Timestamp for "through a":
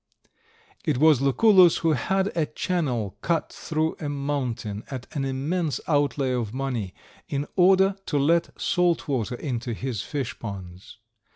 3.53-4.09